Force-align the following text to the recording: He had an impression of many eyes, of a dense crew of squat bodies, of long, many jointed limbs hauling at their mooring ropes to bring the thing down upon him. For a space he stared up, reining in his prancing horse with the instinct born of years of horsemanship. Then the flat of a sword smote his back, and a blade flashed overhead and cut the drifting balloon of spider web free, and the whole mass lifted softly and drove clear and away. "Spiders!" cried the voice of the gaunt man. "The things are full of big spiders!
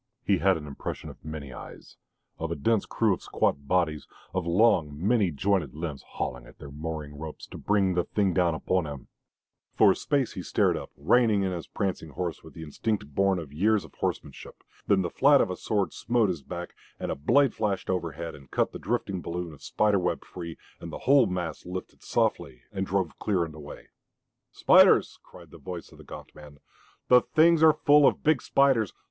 He 0.23 0.39
had 0.39 0.57
an 0.57 0.65
impression 0.65 1.11
of 1.11 1.23
many 1.23 1.53
eyes, 1.53 1.95
of 2.39 2.49
a 2.51 2.55
dense 2.55 2.87
crew 2.87 3.13
of 3.13 3.21
squat 3.21 3.67
bodies, 3.67 4.07
of 4.33 4.47
long, 4.47 4.89
many 4.99 5.29
jointed 5.29 5.75
limbs 5.75 6.01
hauling 6.13 6.47
at 6.47 6.57
their 6.57 6.71
mooring 6.71 7.19
ropes 7.19 7.45
to 7.49 7.59
bring 7.59 7.93
the 7.93 8.03
thing 8.05 8.33
down 8.33 8.55
upon 8.55 8.87
him. 8.87 9.09
For 9.75 9.91
a 9.91 9.95
space 9.95 10.33
he 10.33 10.41
stared 10.41 10.75
up, 10.75 10.89
reining 10.97 11.43
in 11.43 11.51
his 11.51 11.67
prancing 11.67 12.13
horse 12.13 12.43
with 12.43 12.55
the 12.55 12.63
instinct 12.63 13.13
born 13.13 13.37
of 13.37 13.53
years 13.53 13.85
of 13.85 13.93
horsemanship. 13.93 14.63
Then 14.87 15.03
the 15.03 15.11
flat 15.11 15.39
of 15.39 15.51
a 15.51 15.55
sword 15.55 15.93
smote 15.93 16.29
his 16.29 16.41
back, 16.41 16.73
and 16.99 17.11
a 17.11 17.15
blade 17.15 17.53
flashed 17.53 17.87
overhead 17.87 18.33
and 18.33 18.49
cut 18.49 18.71
the 18.71 18.79
drifting 18.79 19.21
balloon 19.21 19.53
of 19.53 19.61
spider 19.61 19.99
web 19.99 20.23
free, 20.25 20.57
and 20.79 20.91
the 20.91 20.97
whole 21.05 21.27
mass 21.27 21.63
lifted 21.63 22.01
softly 22.01 22.63
and 22.71 22.87
drove 22.87 23.19
clear 23.19 23.45
and 23.45 23.53
away. 23.53 23.89
"Spiders!" 24.51 25.19
cried 25.21 25.51
the 25.51 25.59
voice 25.59 25.91
of 25.91 25.99
the 25.99 26.03
gaunt 26.03 26.33
man. 26.33 26.57
"The 27.07 27.21
things 27.21 27.61
are 27.61 27.73
full 27.85 28.07
of 28.07 28.23
big 28.23 28.41
spiders! 28.41 28.93